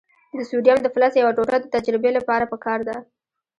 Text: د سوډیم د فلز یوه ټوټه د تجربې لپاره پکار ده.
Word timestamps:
د 0.37 0.39
سوډیم 0.49 0.77
د 0.81 0.87
فلز 0.93 1.13
یوه 1.21 1.31
ټوټه 1.37 1.57
د 1.61 1.65
تجربې 1.75 2.11
لپاره 2.17 2.49
پکار 2.53 2.79
ده. 2.87 2.95